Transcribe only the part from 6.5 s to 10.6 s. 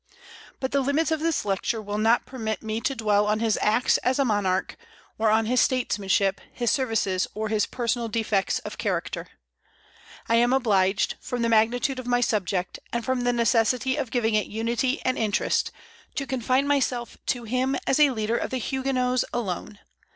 his services, or his personal defects of character. I am